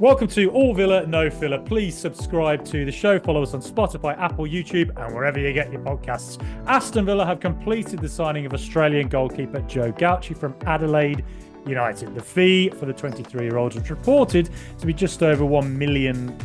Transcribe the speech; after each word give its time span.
Welcome 0.00 0.26
to 0.28 0.50
All 0.50 0.74
Villa 0.74 1.06
No 1.06 1.30
Filler. 1.30 1.60
Please 1.60 1.96
subscribe 1.96 2.64
to 2.64 2.84
the 2.84 2.90
show. 2.90 3.20
Follow 3.20 3.44
us 3.44 3.54
on 3.54 3.62
Spotify, 3.62 4.18
Apple, 4.18 4.44
YouTube, 4.44 4.90
and 4.96 5.14
wherever 5.14 5.38
you 5.38 5.52
get 5.52 5.70
your 5.70 5.82
podcasts. 5.82 6.44
Aston 6.66 7.06
Villa 7.06 7.24
have 7.24 7.38
completed 7.38 8.00
the 8.00 8.08
signing 8.08 8.44
of 8.44 8.52
Australian 8.52 9.06
goalkeeper 9.06 9.60
Joe 9.60 9.92
Gauci 9.92 10.36
from 10.36 10.56
Adelaide 10.66 11.24
United. 11.64 12.12
The 12.12 12.20
fee 12.20 12.70
for 12.70 12.86
the 12.86 12.92
23 12.92 13.44
year 13.44 13.56
old 13.56 13.76
was 13.76 13.88
reported 13.88 14.50
to 14.80 14.84
be 14.84 14.92
just 14.92 15.22
over 15.22 15.44
£1 15.44 15.70
million. 15.70 16.36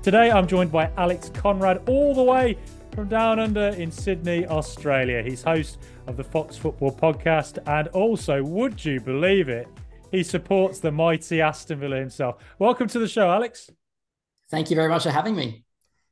Today, 0.00 0.30
I'm 0.30 0.46
joined 0.46 0.70
by 0.70 0.88
Alex 0.96 1.32
Conrad, 1.34 1.82
all 1.88 2.14
the 2.14 2.22
way 2.22 2.56
from 2.94 3.08
down 3.08 3.40
under 3.40 3.70
in 3.70 3.90
Sydney, 3.90 4.46
Australia. 4.46 5.20
He's 5.20 5.42
host 5.42 5.80
of 6.06 6.16
the 6.16 6.24
Fox 6.24 6.56
Football 6.56 6.92
podcast, 6.92 7.58
and 7.66 7.88
also, 7.88 8.40
would 8.40 8.84
you 8.84 9.00
believe 9.00 9.48
it? 9.48 9.66
He 10.10 10.22
supports 10.22 10.80
the 10.80 10.90
mighty 10.90 11.40
Aston 11.40 11.80
Villa 11.80 11.96
himself. 11.96 12.36
Welcome 12.58 12.88
to 12.88 12.98
the 12.98 13.08
show, 13.08 13.30
Alex. 13.30 13.70
Thank 14.50 14.70
you 14.70 14.76
very 14.76 14.88
much 14.88 15.02
for 15.02 15.10
having 15.10 15.36
me. 15.36 15.64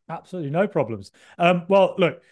Absolutely 0.09 0.51
no 0.51 0.69
problems. 0.69 1.11
Um, 1.39 1.65
well, 1.69 1.95
look, 1.99 2.23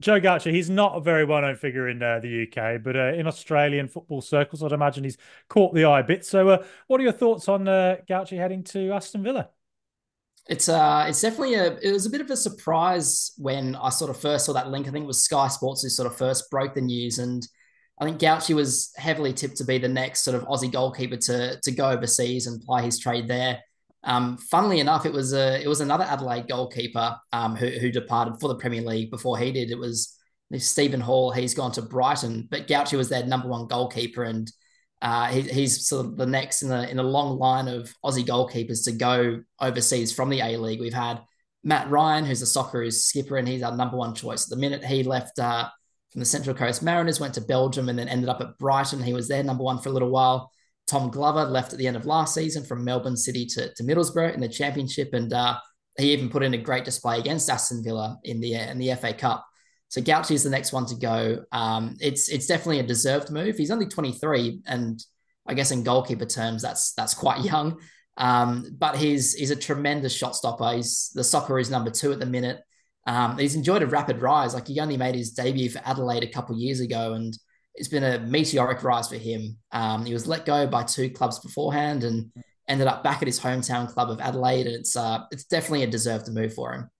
Joe 0.00 0.20
Gauci, 0.20 0.52
he's 0.52 0.68
not 0.68 0.96
a 0.96 1.00
very 1.00 1.24
well 1.24 1.40
known 1.40 1.56
figure 1.56 1.88
in 1.88 2.02
uh, 2.02 2.18
the 2.20 2.42
UK, 2.48 2.82
but 2.82 2.96
uh, 2.96 3.12
in 3.12 3.26
Australian 3.26 3.88
football 3.88 4.20
circles, 4.20 4.62
I'd 4.62 4.72
imagine 4.72 5.04
he's 5.04 5.16
caught 5.48 5.74
the 5.74 5.84
eye 5.84 6.00
a 6.00 6.04
bit. 6.04 6.24
So, 6.24 6.48
uh, 6.48 6.64
what 6.88 7.00
are 7.00 7.04
your 7.04 7.12
thoughts 7.12 7.48
on 7.48 7.68
uh, 7.68 7.96
Gauci 8.08 8.36
heading 8.36 8.64
to 8.64 8.90
Aston 8.92 9.22
Villa? 9.22 9.50
It's 10.48 10.68
uh, 10.68 11.06
it's 11.08 11.22
definitely 11.22 11.54
a. 11.54 11.78
It 11.78 11.92
was 11.92 12.04
a 12.04 12.10
bit 12.10 12.20
of 12.20 12.30
a 12.30 12.36
surprise 12.36 13.32
when 13.38 13.76
I 13.76 13.88
sort 13.88 14.10
of 14.10 14.20
first 14.20 14.44
saw 14.44 14.52
that 14.52 14.68
link. 14.68 14.86
I 14.86 14.90
think 14.90 15.04
it 15.04 15.06
was 15.06 15.22
Sky 15.22 15.48
Sports 15.48 15.82
who 15.82 15.88
sort 15.88 16.06
of 16.06 16.18
first 16.18 16.50
broke 16.50 16.74
the 16.74 16.82
news, 16.82 17.18
and 17.18 17.46
I 17.98 18.04
think 18.04 18.18
Gauci 18.18 18.54
was 18.54 18.92
heavily 18.96 19.32
tipped 19.32 19.56
to 19.58 19.64
be 19.64 19.78
the 19.78 19.88
next 19.88 20.24
sort 20.24 20.36
of 20.36 20.44
Aussie 20.44 20.72
goalkeeper 20.72 21.16
to 21.16 21.60
to 21.60 21.70
go 21.70 21.90
overseas 21.90 22.46
and 22.46 22.62
ply 22.62 22.82
his 22.82 22.98
trade 22.98 23.28
there. 23.28 23.60
Um, 24.02 24.36
funnily 24.36 24.80
enough, 24.80 25.06
it 25.06 25.12
was 25.12 25.32
a 25.32 25.62
it 25.62 25.68
was 25.68 25.80
another 25.80 26.04
Adelaide 26.04 26.48
goalkeeper 26.48 27.16
um, 27.32 27.54
who 27.54 27.68
who 27.68 27.90
departed 27.90 28.40
for 28.40 28.48
the 28.48 28.56
Premier 28.56 28.82
League 28.82 29.10
before 29.10 29.38
he 29.38 29.52
did. 29.52 29.70
It 29.70 29.78
was 29.78 30.18
Stephen 30.58 31.00
Hall. 31.00 31.30
He's 31.30 31.54
gone 31.54 31.72
to 31.72 31.82
Brighton, 31.82 32.48
but 32.50 32.66
Gauci 32.66 32.96
was 32.96 33.08
their 33.08 33.24
number 33.26 33.48
one 33.48 33.66
goalkeeper, 33.66 34.24
and 34.24 34.50
uh, 35.00 35.28
he, 35.28 35.42
he's 35.42 35.86
sort 35.86 36.04
of 36.04 36.16
the 36.16 36.26
next 36.26 36.62
in 36.62 36.72
a 36.72 36.82
in 36.84 36.98
a 36.98 37.02
long 37.02 37.38
line 37.38 37.68
of 37.68 37.94
Aussie 38.04 38.26
goalkeepers 38.26 38.84
to 38.84 38.92
go 38.92 39.42
overseas 39.60 40.12
from 40.12 40.30
the 40.30 40.40
A 40.40 40.56
League. 40.56 40.80
We've 40.80 40.92
had 40.92 41.22
Matt 41.62 41.88
Ryan, 41.90 42.24
who's 42.24 42.42
a 42.42 42.44
Socceroos 42.44 42.94
skipper, 42.94 43.36
and 43.36 43.46
he's 43.46 43.62
our 43.62 43.76
number 43.76 43.96
one 43.96 44.14
choice. 44.14 44.44
At 44.44 44.50
the 44.50 44.56
minute 44.60 44.84
he 44.84 45.04
left. 45.04 45.38
Uh, 45.38 45.68
from 46.14 46.20
the 46.20 46.26
Central 46.26 46.54
Coast 46.54 46.80
Mariners, 46.80 47.18
went 47.18 47.34
to 47.34 47.40
Belgium 47.40 47.88
and 47.88 47.98
then 47.98 48.08
ended 48.08 48.28
up 48.28 48.40
at 48.40 48.56
Brighton. 48.56 49.02
He 49.02 49.12
was 49.12 49.26
their 49.26 49.42
number 49.42 49.64
one 49.64 49.80
for 49.80 49.88
a 49.88 49.92
little 49.92 50.10
while. 50.10 50.52
Tom 50.86 51.10
Glover 51.10 51.44
left 51.44 51.72
at 51.72 51.78
the 51.80 51.88
end 51.88 51.96
of 51.96 52.06
last 52.06 52.34
season 52.34 52.62
from 52.62 52.84
Melbourne 52.84 53.16
City 53.16 53.44
to, 53.46 53.74
to 53.74 53.82
Middlesbrough 53.82 54.32
in 54.32 54.40
the 54.40 54.48
Championship, 54.48 55.12
and 55.12 55.32
uh, 55.32 55.58
he 55.98 56.12
even 56.12 56.28
put 56.28 56.44
in 56.44 56.54
a 56.54 56.58
great 56.58 56.84
display 56.84 57.18
against 57.18 57.50
Aston 57.50 57.82
Villa 57.82 58.16
in 58.22 58.40
the 58.40 58.54
in 58.54 58.78
the 58.78 58.94
FA 58.94 59.12
Cup. 59.12 59.44
So 59.88 60.00
Gauci 60.00 60.32
is 60.32 60.44
the 60.44 60.50
next 60.50 60.72
one 60.72 60.86
to 60.86 60.94
go. 60.94 61.44
Um, 61.50 61.96
it's 62.00 62.28
it's 62.28 62.46
definitely 62.46 62.78
a 62.78 62.84
deserved 62.84 63.32
move. 63.32 63.56
He's 63.56 63.72
only 63.72 63.86
23, 63.86 64.60
and 64.66 65.02
I 65.48 65.54
guess 65.54 65.72
in 65.72 65.82
goalkeeper 65.82 66.26
terms, 66.26 66.62
that's 66.62 66.92
that's 66.92 67.14
quite 67.14 67.40
young. 67.44 67.80
Um, 68.16 68.76
but 68.78 68.96
he's 68.96 69.34
he's 69.34 69.50
a 69.50 69.56
tremendous 69.56 70.14
shot 70.14 70.36
stopper. 70.36 70.74
He's 70.74 71.10
the 71.12 71.22
Socceroos 71.22 71.72
number 71.72 71.90
two 71.90 72.12
at 72.12 72.20
the 72.20 72.26
minute. 72.26 72.60
Um, 73.06 73.38
he's 73.38 73.54
enjoyed 73.54 73.82
a 73.82 73.86
rapid 73.86 74.22
rise. 74.22 74.54
Like 74.54 74.68
he 74.68 74.80
only 74.80 74.96
made 74.96 75.14
his 75.14 75.32
debut 75.32 75.70
for 75.70 75.82
Adelaide 75.84 76.24
a 76.24 76.30
couple 76.30 76.56
years 76.56 76.80
ago, 76.80 77.12
and 77.14 77.36
it's 77.74 77.88
been 77.88 78.04
a 78.04 78.18
meteoric 78.20 78.82
rise 78.82 79.08
for 79.08 79.16
him. 79.16 79.58
Um, 79.72 80.06
he 80.06 80.12
was 80.12 80.26
let 80.26 80.46
go 80.46 80.66
by 80.66 80.84
two 80.84 81.10
clubs 81.10 81.38
beforehand 81.38 82.04
and 82.04 82.30
ended 82.68 82.86
up 82.86 83.04
back 83.04 83.20
at 83.20 83.28
his 83.28 83.40
hometown 83.40 83.92
club 83.92 84.10
of 84.10 84.20
Adelaide, 84.20 84.66
and 84.66 84.76
it's 84.76 84.96
uh, 84.96 85.20
it's 85.30 85.44
definitely 85.44 85.82
a 85.82 85.88
deserved 85.88 86.28
move 86.32 86.54
for 86.54 86.72
him. 86.72 86.90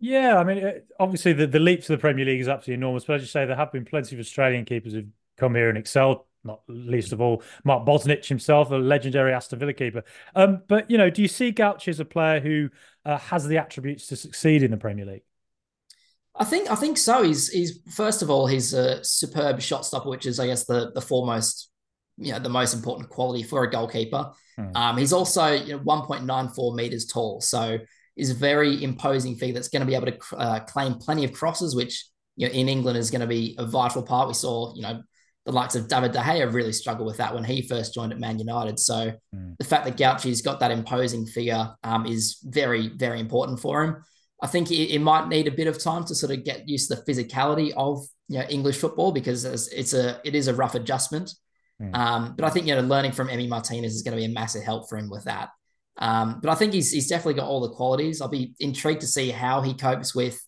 Yeah, 0.00 0.38
I 0.38 0.44
mean, 0.44 0.82
obviously 1.00 1.32
the, 1.32 1.46
the 1.46 1.58
leap 1.58 1.82
to 1.82 1.92
the 1.92 1.98
Premier 1.98 2.24
League 2.24 2.40
is 2.40 2.48
absolutely 2.48 2.74
enormous. 2.74 3.04
But 3.04 3.16
as 3.16 3.22
you 3.22 3.28
say, 3.28 3.46
there 3.46 3.56
have 3.56 3.72
been 3.72 3.84
plenty 3.84 4.14
of 4.14 4.20
Australian 4.20 4.64
keepers 4.64 4.92
who've 4.92 5.08
come 5.36 5.54
here 5.54 5.68
and 5.68 5.78
excelled. 5.78 6.20
Not 6.44 6.60
least 6.68 7.12
of 7.12 7.20
all, 7.20 7.42
Mark 7.64 7.84
Bosnich 7.84 8.26
himself, 8.26 8.70
a 8.70 8.76
legendary 8.76 9.32
Aston 9.32 9.58
Villa 9.58 9.72
keeper. 9.72 10.04
Um, 10.36 10.62
but 10.68 10.88
you 10.88 10.96
know, 10.96 11.10
do 11.10 11.20
you 11.20 11.26
see 11.26 11.52
Gauci 11.52 11.88
as 11.88 11.98
a 11.98 12.04
player 12.04 12.38
who 12.38 12.70
uh, 13.04 13.18
has 13.18 13.46
the 13.46 13.58
attributes 13.58 14.06
to 14.06 14.16
succeed 14.16 14.62
in 14.62 14.70
the 14.70 14.76
Premier 14.76 15.04
League? 15.04 15.22
I 16.38 16.44
think 16.44 16.70
I 16.70 16.76
think 16.76 16.96
so. 16.98 17.22
He's 17.22 17.48
he's 17.48 17.80
first 17.90 18.22
of 18.22 18.30
all 18.30 18.46
he's 18.46 18.72
a 18.72 19.02
superb 19.04 19.60
shot 19.60 19.84
stopper, 19.84 20.08
which 20.08 20.26
is 20.26 20.38
I 20.38 20.46
guess 20.46 20.64
the 20.64 20.92
the 20.94 21.00
foremost, 21.00 21.70
you 22.16 22.32
know, 22.32 22.38
the 22.38 22.48
most 22.48 22.74
important 22.74 23.08
quality 23.10 23.42
for 23.42 23.64
a 23.64 23.70
goalkeeper. 23.70 24.30
Hmm. 24.56 24.76
Um, 24.76 24.96
he's 24.96 25.12
also 25.12 25.52
you 25.52 25.76
know 25.76 25.80
1.94 25.80 26.74
meters 26.74 27.06
tall, 27.06 27.40
so 27.40 27.78
is 28.16 28.30
a 28.30 28.34
very 28.34 28.82
imposing 28.82 29.36
figure 29.36 29.54
that's 29.54 29.68
going 29.68 29.80
to 29.80 29.86
be 29.86 29.94
able 29.94 30.06
to 30.06 30.36
uh, 30.36 30.60
claim 30.60 30.94
plenty 30.94 31.24
of 31.24 31.32
crosses, 31.32 31.74
which 31.74 32.06
you 32.36 32.46
know 32.46 32.52
in 32.52 32.68
England 32.68 32.98
is 32.98 33.10
going 33.10 33.20
to 33.20 33.26
be 33.26 33.56
a 33.58 33.66
vital 33.66 34.02
part. 34.02 34.28
We 34.28 34.34
saw 34.34 34.74
you 34.76 34.82
know 34.82 35.02
the 35.44 35.52
likes 35.52 35.74
of 35.74 35.88
David 35.88 36.12
De 36.12 36.20
Gea 36.20 36.52
really 36.52 36.72
struggle 36.72 37.06
with 37.06 37.16
that 37.16 37.34
when 37.34 37.42
he 37.42 37.62
first 37.66 37.94
joined 37.94 38.12
at 38.12 38.20
Man 38.20 38.38
United. 38.38 38.78
So 38.78 39.12
hmm. 39.34 39.52
the 39.58 39.64
fact 39.64 39.86
that 39.86 39.96
Gauci's 39.96 40.42
got 40.42 40.60
that 40.60 40.70
imposing 40.70 41.26
figure 41.26 41.74
um, 41.82 42.06
is 42.06 42.38
very 42.44 42.88
very 42.88 43.18
important 43.18 43.58
for 43.58 43.82
him. 43.82 44.04
I 44.42 44.46
think 44.46 44.70
it, 44.70 44.94
it, 44.94 45.00
might 45.00 45.28
need 45.28 45.48
a 45.48 45.52
bit 45.52 45.66
of 45.66 45.82
time 45.82 46.04
to 46.04 46.14
sort 46.14 46.32
of 46.32 46.44
get 46.44 46.68
used 46.68 46.88
to 46.88 46.96
the 46.96 47.02
physicality 47.02 47.72
of 47.76 48.04
you 48.28 48.38
know 48.38 48.44
English 48.48 48.78
football 48.78 49.12
because 49.12 49.44
it's 49.44 49.94
a 49.94 50.20
it 50.24 50.34
is 50.34 50.48
a 50.48 50.54
rough 50.54 50.74
adjustment. 50.74 51.32
Mm. 51.80 51.94
Um, 51.94 52.34
but 52.36 52.44
I 52.44 52.50
think 52.50 52.66
you 52.66 52.74
know 52.74 52.82
learning 52.82 53.12
from 53.12 53.28
Emi 53.28 53.48
Martinez 53.48 53.94
is 53.94 54.02
going 54.02 54.16
to 54.16 54.20
be 54.20 54.26
a 54.26 54.34
massive 54.34 54.62
help 54.62 54.88
for 54.88 54.96
him 54.96 55.10
with 55.10 55.24
that. 55.24 55.50
Um, 55.98 56.40
but 56.40 56.50
I 56.50 56.54
think 56.54 56.72
he's 56.72 56.92
he's 56.92 57.08
definitely 57.08 57.34
got 57.34 57.48
all 57.48 57.60
the 57.60 57.74
qualities. 57.74 58.20
I'll 58.20 58.28
be 58.28 58.54
intrigued 58.60 59.00
to 59.00 59.06
see 59.06 59.30
how 59.30 59.60
he 59.60 59.74
copes 59.74 60.14
with 60.14 60.40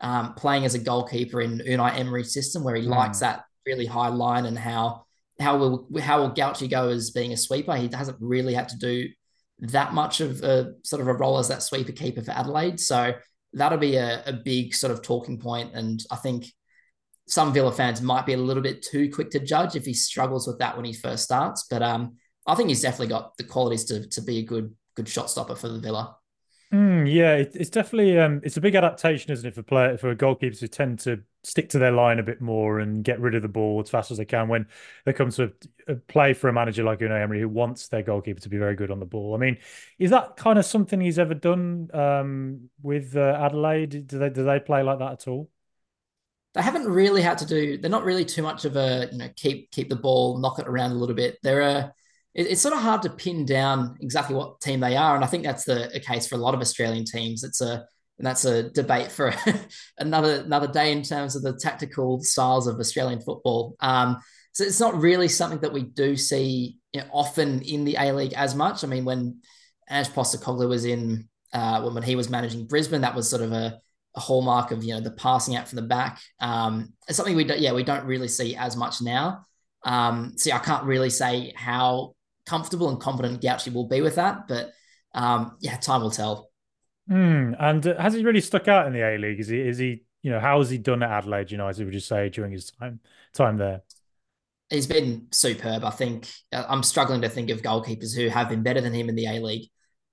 um, 0.00 0.34
playing 0.34 0.64
as 0.64 0.74
a 0.74 0.78
goalkeeper 0.78 1.40
in 1.40 1.58
Unai 1.58 1.98
Emery's 1.98 2.32
system, 2.32 2.64
where 2.64 2.76
he 2.76 2.86
mm. 2.86 2.90
likes 2.90 3.20
that 3.20 3.44
really 3.66 3.86
high 3.86 4.08
line, 4.08 4.46
and 4.46 4.58
how 4.58 5.04
how 5.38 5.58
will 5.58 5.88
how 6.00 6.22
will 6.22 6.30
Gauci 6.30 6.70
go 6.70 6.88
as 6.88 7.10
being 7.10 7.32
a 7.32 7.36
sweeper? 7.36 7.76
He 7.76 7.90
hasn't 7.92 8.18
really 8.20 8.54
had 8.54 8.70
to 8.70 8.78
do 8.78 9.08
that 9.60 9.92
much 9.92 10.20
of 10.20 10.42
a 10.42 10.74
sort 10.82 11.02
of 11.02 11.08
a 11.08 11.14
role 11.14 11.38
as 11.38 11.48
that 11.48 11.62
sweeper 11.62 11.92
keeper 11.92 12.22
for 12.22 12.32
Adelaide. 12.32 12.80
So 12.80 13.14
that'll 13.54 13.78
be 13.78 13.96
a, 13.96 14.22
a 14.26 14.32
big 14.32 14.74
sort 14.74 14.92
of 14.92 15.02
talking 15.02 15.38
point. 15.38 15.72
And 15.74 16.04
I 16.10 16.16
think 16.16 16.46
some 17.26 17.52
Villa 17.52 17.72
fans 17.72 18.02
might 18.02 18.26
be 18.26 18.34
a 18.34 18.38
little 18.38 18.62
bit 18.62 18.82
too 18.82 19.10
quick 19.10 19.30
to 19.30 19.40
judge 19.40 19.76
if 19.76 19.86
he 19.86 19.94
struggles 19.94 20.46
with 20.46 20.58
that 20.58 20.76
when 20.76 20.84
he 20.84 20.92
first 20.92 21.24
starts. 21.24 21.66
But 21.70 21.82
um, 21.82 22.16
I 22.46 22.54
think 22.54 22.68
he's 22.68 22.82
definitely 22.82 23.08
got 23.08 23.36
the 23.36 23.44
qualities 23.44 23.84
to 23.86 24.08
to 24.08 24.20
be 24.20 24.38
a 24.38 24.42
good 24.42 24.74
good 24.94 25.08
shot 25.08 25.30
stopper 25.30 25.56
for 25.56 25.68
the 25.68 25.78
Villa. 25.78 26.16
Mm, 26.74 27.06
yeah, 27.08 27.36
it, 27.36 27.52
it's 27.54 27.70
definitely 27.70 28.18
um, 28.18 28.40
it's 28.42 28.56
a 28.56 28.60
big 28.60 28.74
adaptation, 28.74 29.30
isn't 29.30 29.46
it, 29.46 29.54
for 29.54 29.62
player 29.62 29.96
for 29.96 30.12
goalkeepers 30.16 30.58
who 30.58 30.66
tend 30.66 30.98
to 31.00 31.22
stick 31.44 31.68
to 31.68 31.78
their 31.78 31.92
line 31.92 32.18
a 32.18 32.22
bit 32.24 32.40
more 32.40 32.80
and 32.80 33.04
get 33.04 33.20
rid 33.20 33.36
of 33.36 33.42
the 33.42 33.48
ball 33.48 33.80
as 33.80 33.88
fast 33.88 34.10
as 34.10 34.18
they 34.18 34.24
can 34.24 34.48
when 34.48 34.66
they 35.04 35.12
come 35.12 35.30
to 35.30 35.52
a, 35.86 35.94
play 35.94 36.32
for 36.32 36.48
a 36.48 36.52
manager 36.52 36.82
like 36.82 36.98
Unai 36.98 37.22
Emery 37.22 37.38
who 37.38 37.48
wants 37.48 37.86
their 37.86 38.02
goalkeeper 38.02 38.40
to 38.40 38.48
be 38.48 38.58
very 38.58 38.74
good 38.74 38.90
on 38.90 38.98
the 38.98 39.06
ball. 39.06 39.36
I 39.36 39.38
mean, 39.38 39.56
is 40.00 40.10
that 40.10 40.34
kind 40.36 40.58
of 40.58 40.64
something 40.64 41.00
he's 41.00 41.20
ever 41.20 41.34
done 41.34 41.90
um, 41.94 42.70
with 42.82 43.14
uh, 43.14 43.38
Adelaide? 43.40 44.08
Do 44.08 44.18
they 44.18 44.30
do 44.30 44.42
they 44.42 44.58
play 44.58 44.82
like 44.82 44.98
that 44.98 45.12
at 45.12 45.28
all? 45.28 45.48
They 46.54 46.62
haven't 46.62 46.88
really 46.88 47.22
had 47.22 47.38
to 47.38 47.46
do. 47.46 47.78
They're 47.78 47.90
not 47.90 48.04
really 48.04 48.24
too 48.24 48.42
much 48.42 48.64
of 48.64 48.74
a 48.74 49.08
you 49.12 49.18
know 49.18 49.28
keep 49.36 49.70
keep 49.70 49.88
the 49.90 49.96
ball, 49.96 50.38
knock 50.38 50.58
it 50.58 50.66
around 50.66 50.90
a 50.90 50.94
little 50.94 51.14
bit. 51.14 51.38
They're 51.44 51.60
a 51.60 51.94
it's 52.34 52.60
sort 52.60 52.74
of 52.74 52.80
hard 52.80 53.02
to 53.02 53.10
pin 53.10 53.46
down 53.46 53.96
exactly 54.00 54.34
what 54.34 54.60
team 54.60 54.80
they 54.80 54.96
are, 54.96 55.14
and 55.14 55.24
I 55.24 55.28
think 55.28 55.44
that's 55.44 55.64
the, 55.64 56.02
case 56.04 56.26
for 56.26 56.34
a 56.34 56.38
lot 56.38 56.54
of 56.54 56.60
Australian 56.60 57.04
teams. 57.04 57.44
It's 57.44 57.60
a 57.60 57.86
and 58.18 58.26
that's 58.26 58.44
a 58.44 58.70
debate 58.70 59.10
for 59.10 59.34
another 59.98 60.42
another 60.42 60.68
day 60.68 60.92
in 60.92 61.02
terms 61.02 61.36
of 61.36 61.42
the 61.42 61.54
tactical 61.54 62.20
styles 62.20 62.66
of 62.66 62.78
Australian 62.78 63.20
football. 63.20 63.76
Um, 63.80 64.18
so 64.52 64.64
it's 64.64 64.80
not 64.80 65.00
really 65.00 65.28
something 65.28 65.60
that 65.60 65.72
we 65.72 65.82
do 65.82 66.16
see 66.16 66.78
you 66.92 67.00
know, 67.00 67.06
often 67.12 67.62
in 67.62 67.84
the 67.84 67.96
A 67.98 68.12
League 68.12 68.34
as 68.34 68.54
much. 68.54 68.84
I 68.84 68.86
mean, 68.86 69.04
when 69.04 69.40
Ange 69.90 70.08
Postecoglou 70.10 70.68
was 70.68 70.84
in 70.84 71.28
uh, 71.52 71.82
when, 71.82 71.94
when 71.94 72.02
he 72.02 72.16
was 72.16 72.30
managing 72.30 72.66
Brisbane, 72.66 73.00
that 73.00 73.14
was 73.14 73.28
sort 73.28 73.42
of 73.42 73.52
a, 73.52 73.80
a 74.16 74.20
hallmark 74.20 74.70
of 74.70 74.84
you 74.84 74.94
know 74.94 75.00
the 75.00 75.10
passing 75.10 75.56
out 75.56 75.68
from 75.68 75.76
the 75.76 75.82
back. 75.82 76.20
Um, 76.40 76.92
it's 77.08 77.16
something 77.16 77.36
we 77.36 77.44
do, 77.44 77.54
yeah 77.56 77.72
we 77.72 77.84
don't 77.84 78.06
really 78.06 78.28
see 78.28 78.54
as 78.56 78.76
much 78.76 79.02
now. 79.02 79.44
Um, 79.84 80.34
so 80.36 80.52
I 80.52 80.58
can't 80.58 80.84
really 80.84 81.10
say 81.10 81.52
how 81.56 82.13
comfortable 82.46 82.88
and 82.88 83.00
confident 83.00 83.40
Gauci 83.40 83.72
will 83.72 83.88
be 83.88 84.00
with 84.00 84.16
that, 84.16 84.48
but 84.48 84.72
um, 85.14 85.56
yeah, 85.60 85.76
time 85.76 86.02
will 86.02 86.10
tell. 86.10 86.50
Mm, 87.10 87.56
and 87.58 87.86
uh, 87.86 88.00
has 88.00 88.14
he 88.14 88.24
really 88.24 88.40
stuck 88.40 88.68
out 88.68 88.86
in 88.86 88.92
the 88.92 89.02
A 89.02 89.18
League? 89.18 89.40
Is 89.40 89.48
he? 89.48 89.60
Is 89.60 89.78
he? 89.78 90.04
You 90.22 90.30
know, 90.30 90.40
how 90.40 90.58
has 90.58 90.70
he 90.70 90.78
done 90.78 91.02
at 91.02 91.10
Adelaide 91.10 91.50
United? 91.50 91.84
Would 91.84 91.92
you 91.92 92.00
say 92.00 92.30
during 92.30 92.52
his 92.52 92.70
time 92.70 93.00
time 93.34 93.58
there? 93.58 93.82
He's 94.70 94.86
been 94.86 95.26
superb. 95.30 95.84
I 95.84 95.90
think 95.90 96.28
uh, 96.52 96.64
I'm 96.66 96.82
struggling 96.82 97.20
to 97.22 97.28
think 97.28 97.50
of 97.50 97.62
goalkeepers 97.62 98.16
who 98.16 98.28
have 98.28 98.48
been 98.48 98.62
better 98.62 98.80
than 98.80 98.94
him 98.94 99.08
in 99.08 99.14
the 99.14 99.26
A 99.26 99.40
League. 99.40 99.68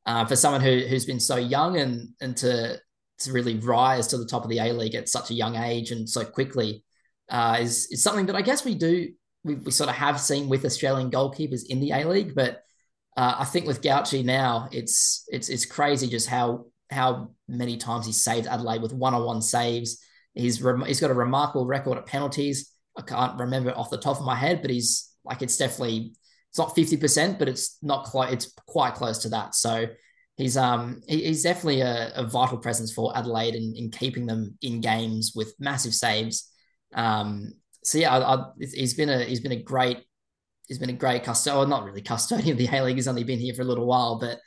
Uh, 0.05 0.25
for 0.25 0.35
someone 0.35 0.61
who 0.61 0.79
who's 0.79 1.05
been 1.05 1.19
so 1.19 1.37
young 1.37 1.77
and 1.77 2.09
and 2.19 2.35
to 2.37 2.77
to 3.19 3.31
really 3.31 3.57
rise 3.59 4.07
to 4.07 4.17
the 4.17 4.25
top 4.25 4.43
of 4.43 4.49
the 4.49 4.57
A 4.57 4.73
League 4.73 4.95
at 4.95 5.07
such 5.07 5.29
a 5.29 5.33
young 5.33 5.55
age 5.55 5.91
and 5.91 6.09
so 6.09 6.25
quickly 6.25 6.83
uh, 7.29 7.57
is 7.61 7.87
is 7.91 8.03
something 8.03 8.25
that 8.25 8.35
I 8.35 8.41
guess 8.41 8.65
we 8.65 8.75
do 8.75 9.09
we, 9.43 9.55
we 9.55 9.71
sort 9.71 9.89
of 9.89 9.95
have 9.95 10.19
seen 10.19 10.49
with 10.49 10.65
Australian 10.65 11.11
goalkeepers 11.11 11.65
in 11.67 11.79
the 11.79 11.91
A 11.91 12.05
League, 12.05 12.35
but 12.35 12.63
Uh, 13.17 13.35
I 13.43 13.45
think 13.45 13.67
with 13.67 13.81
Gauci 13.81 14.23
now, 14.23 14.69
it's 14.71 15.25
it's 15.27 15.49
it's 15.49 15.65
crazy 15.65 16.07
just 16.07 16.29
how 16.29 16.67
how 16.89 17.31
many 17.47 17.75
times 17.77 18.05
he's 18.05 18.23
saved 18.23 18.47
Adelaide 18.47 18.81
with 18.81 18.93
one 18.93 19.13
on 19.13 19.25
one 19.25 19.41
saves. 19.41 19.99
He's 20.33 20.61
rem- 20.61 20.85
he's 20.85 21.01
got 21.01 21.11
a 21.11 21.13
remarkable 21.13 21.65
record 21.67 21.97
at 21.97 22.05
penalties. 22.05 22.71
I 22.97 23.01
can't 23.01 23.37
remember 23.39 23.71
off 23.75 23.89
the 23.89 23.97
top 23.97 24.19
of 24.19 24.25
my 24.25 24.35
head, 24.35 24.61
but 24.61 24.71
he's 24.71 25.11
like 25.25 25.41
it's 25.41 25.57
definitely 25.57 26.15
it's 26.49 26.57
not 26.57 26.73
fifty 26.75 26.97
percent, 26.97 27.37
but 27.37 27.49
it's 27.49 27.77
not 27.81 28.05
quite 28.05 28.31
it's 28.33 28.53
quite 28.65 28.95
close 28.95 29.19
to 29.23 29.29
that. 29.29 29.55
So 29.55 29.87
he's 30.37 30.55
um 30.55 31.01
he, 31.07 31.25
he's 31.25 31.43
definitely 31.43 31.81
a, 31.81 32.13
a, 32.15 32.23
vital 32.23 32.57
presence 32.59 32.93
for 32.93 33.11
Adelaide 33.17 33.55
in, 33.55 33.75
in 33.75 33.91
keeping 33.91 34.25
them 34.25 34.57
in 34.61 34.79
games 34.81 35.33
with 35.35 35.53
massive 35.59 35.93
saves. 35.93 36.49
Um, 36.95 37.53
so 37.83 37.97
yeah, 37.97 38.15
I, 38.15 38.35
I, 38.35 38.43
he's 38.59 38.93
been 38.93 39.09
a 39.09 39.23
he's 39.23 39.39
been 39.39 39.51
a 39.51 39.61
great 39.61 40.03
he's 40.67 40.79
been 40.79 40.89
a 40.89 40.93
great 40.93 41.23
custodian. 41.23 41.57
Well, 41.59 41.67
not 41.67 41.85
really 41.85 42.01
custodian 42.01 42.53
of 42.53 42.57
the 42.57 42.67
A 42.71 42.81
League. 42.81 42.95
He's 42.95 43.07
only 43.07 43.23
been 43.23 43.39
here 43.39 43.53
for 43.53 43.61
a 43.61 43.65
little 43.65 43.85
while, 43.85 44.19
but 44.19 44.39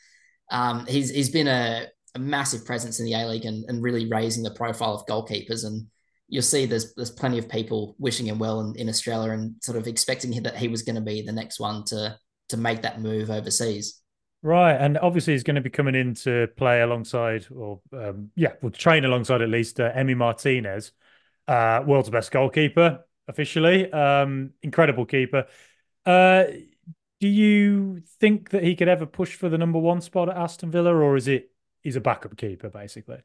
um, 0.51 0.87
he's 0.87 1.11
he's 1.11 1.31
been 1.31 1.49
a, 1.49 1.87
a 2.15 2.19
massive 2.19 2.65
presence 2.65 3.01
in 3.01 3.07
the 3.07 3.15
A 3.15 3.27
League 3.27 3.45
and, 3.45 3.65
and 3.69 3.83
really 3.83 4.09
raising 4.09 4.43
the 4.43 4.51
profile 4.51 4.95
of 4.95 5.07
goalkeepers. 5.07 5.67
And 5.67 5.87
you'll 6.29 6.43
see 6.43 6.67
there's 6.67 6.95
there's 6.95 7.11
plenty 7.11 7.39
of 7.39 7.49
people 7.49 7.97
wishing 7.99 8.27
him 8.27 8.39
well 8.39 8.61
in, 8.61 8.75
in 8.77 8.89
Australia 8.89 9.33
and 9.33 9.57
sort 9.63 9.79
of 9.79 9.87
expecting 9.87 10.43
that 10.43 10.57
he 10.57 10.69
was 10.69 10.83
going 10.83 10.97
to 10.97 11.03
be 11.03 11.23
the 11.23 11.33
next 11.33 11.61
one 11.61 11.85
to 11.87 12.17
to 12.51 12.57
make 12.57 12.83
that 12.83 13.01
move 13.01 13.31
overseas. 13.31 14.01
Right, 14.43 14.75
and 14.75 14.99
obviously 14.99 15.33
he's 15.33 15.43
going 15.43 15.55
to 15.55 15.63
be 15.63 15.71
coming 15.71 15.95
in 15.95 16.15
to 16.17 16.49
play 16.59 16.83
alongside, 16.83 17.47
or 17.51 17.81
um, 17.95 18.31
yeah, 18.37 18.53
will 18.61 18.71
train 18.71 19.07
alongside 19.07 19.41
at 19.41 19.49
least 19.49 19.81
uh, 19.81 19.91
Emi 19.93 20.15
Martinez, 20.15 20.93
uh, 21.49 21.83
world's 21.87 22.11
best 22.11 22.31
goalkeeper 22.31 23.01
officially, 23.29 23.91
um, 23.93 24.51
incredible 24.63 25.07
keeper. 25.07 25.47
Uh, 26.05 26.45
do 27.21 27.29
you 27.29 28.03
think 28.21 28.51
that 28.51 28.63
he 28.63 28.77
could 28.77 28.89
ever 28.89 29.07
push 29.07 29.35
for 29.35 29.49
the 29.49 29.59
number 29.59 29.79
one 29.79 30.01
spot 30.01 30.29
at 30.29 30.37
Aston 30.37 30.71
Villa, 30.71 30.95
or 30.95 31.17
is 31.17 31.29
it 31.29 31.51
he's 31.81 31.97
a 31.97 32.01
backup 32.01 32.37
keeper 32.37 32.69
basically? 32.69 33.19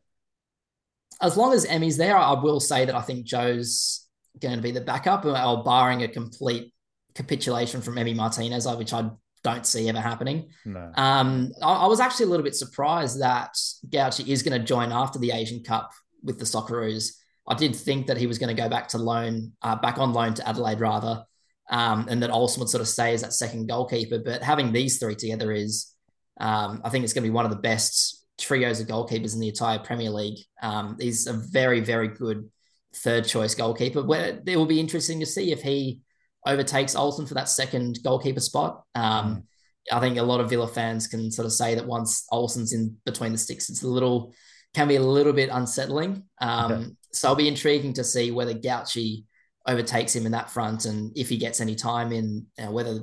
As 1.22 1.36
long 1.36 1.54
as 1.54 1.66
Emi's 1.66 1.98
there, 1.98 2.16
I 2.16 2.34
will 2.34 2.60
say 2.60 2.86
that 2.86 2.96
I 2.96 3.02
think 3.02 3.26
Joe's 3.26 4.08
going 4.40 4.56
to 4.56 4.62
be 4.62 4.72
the 4.72 4.82
backup, 4.82 5.26
or 5.26 5.64
barring 5.64 6.04
a 6.04 6.08
complete 6.08 6.74
capitulation 7.14 7.82
from 7.82 7.96
Emi 7.96 8.16
Martinez, 8.16 8.68
which 8.68 8.94
I 8.94 9.10
don't 9.44 9.66
see 9.66 9.90
ever 9.90 10.00
happening. 10.00 10.50
No. 10.66 10.92
Um, 10.96 11.52
I, 11.62 11.74
I, 11.74 11.88
was 11.88 12.00
actually 12.00 12.26
a 12.26 12.30
little 12.30 12.44
bit 12.44 12.56
surprised 12.56 13.22
that 13.22 13.54
Gauci 13.88 14.28
is 14.28 14.44
going 14.44 14.60
to 14.60 14.66
join 14.66 14.92
after 14.92 15.20
the 15.20 15.32
Asian 15.32 15.64
Cup 15.64 15.92
with 16.24 16.40
the 16.40 16.46
Socceroos. 16.46 17.14
I 17.50 17.56
did 17.56 17.76
think 17.76 18.08
that 18.08 18.18
he 18.18 18.28
was 18.28 18.38
going 18.38 18.56
to 18.56 18.62
go 18.62 18.70
back 18.70 18.88
to 18.90 18.98
loan, 18.98 19.54
uh, 19.62 19.76
back 19.76 19.98
on 19.98 20.14
loan 20.14 20.36
to 20.36 20.48
Adelaide 20.48 20.80
rather, 20.80 21.24
um, 21.70 22.08
and 22.10 22.22
that 22.22 22.30
Olsen 22.30 22.60
would 22.60 22.70
sort 22.70 22.82
of 22.82 22.88
stay 22.88 23.14
as 23.14 23.22
that 23.22 23.34
second 23.34 23.68
goalkeeper. 23.68 24.20
But 24.20 24.44
having 24.44 24.72
these 24.72 25.00
three 25.00 25.16
together 25.16 25.52
is, 25.52 25.94
um, 26.40 26.82
I 26.84 26.90
think 26.90 27.04
it's 27.04 27.14
going 27.14 27.24
to 27.24 27.30
be 27.30 27.34
one 27.34 27.46
of 27.46 27.52
the 27.52 27.58
best 27.58 28.26
trios 28.40 28.80
of 28.80 28.88
goalkeepers 28.88 29.34
in 29.34 29.40
the 29.40 29.50
entire 29.50 29.80
Premier 29.80 30.12
League. 30.12 30.40
Um, 30.62 30.96
he's 31.00 31.28
a 31.28 31.34
very, 31.34 31.80
very 31.80 32.08
good 32.08 32.50
third 32.96 33.26
choice 33.26 33.56
goalkeeper. 33.56 34.04
Where 34.04 34.40
it 34.46 34.56
will 34.56 34.66
be 34.66 34.80
interesting 34.80 35.20
to 35.20 35.26
see 35.26 35.52
if 35.52 35.62
he 35.62 36.02
overtakes 36.46 36.96
Olsen 36.96 37.26
for 37.26 37.34
that 37.34 37.50
second 37.50 38.00
goalkeeper 38.04 38.42
spot. 38.42 38.84
Um. 38.96 39.44
I 39.92 40.00
think 40.00 40.18
a 40.18 40.24
lot 40.24 40.40
of 40.40 40.52
Villa 40.52 40.68
fans 40.68 41.08
can 41.08 41.32
sort 41.32 41.48
of 41.48 41.52
say 41.52 41.74
that 41.74 41.88
once 41.88 42.28
Olsen's 42.32 42.74
in 42.74 42.98
between 43.06 43.32
the 43.32 43.40
sticks, 43.40 43.70
it's 43.70 43.82
a 43.82 43.88
little 43.88 44.36
can 44.76 44.88
be 44.88 44.98
a 44.98 45.02
little 45.02 45.34
bit 45.34 45.50
unsettling. 45.52 46.26
Um. 46.40 46.98
So 47.12 47.28
it'll 47.30 47.36
be 47.36 47.48
intriguing 47.48 47.94
to 47.94 48.04
see 48.04 48.32
whether 48.32 48.54
Gauci 48.54 49.26
overtakes 49.68 50.16
him 50.16 50.26
in 50.26 50.32
that 50.32 50.50
front 50.50 50.86
and 50.86 51.16
if 51.18 51.30
he 51.30 51.38
gets 51.38 51.62
any 51.62 51.76
time 51.76 52.12
in, 52.12 52.46
you 52.58 52.66
know, 52.66 52.72
whether 52.72 53.02